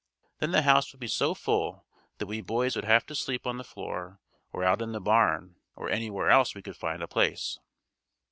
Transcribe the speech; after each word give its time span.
Then 0.39 0.49
the 0.49 0.63
house 0.63 0.91
would 0.91 0.99
be 0.99 1.05
so 1.05 1.35
full 1.35 1.85
that 2.17 2.25
we 2.25 2.41
boys 2.41 2.75
would 2.75 2.85
have 2.85 3.05
to 3.05 3.13
sleep 3.13 3.45
on 3.45 3.57
the 3.57 3.63
floor, 3.63 4.19
or 4.51 4.63
out 4.63 4.81
in 4.81 4.93
the 4.93 4.99
barn 4.99 5.57
or 5.75 5.91
anywhere 5.91 6.31
else 6.31 6.55
we 6.55 6.63
could 6.63 6.75
find 6.75 7.03
a 7.03 7.07
place. 7.07 7.59